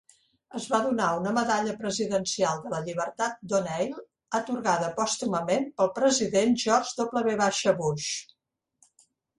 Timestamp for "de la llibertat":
2.63-3.37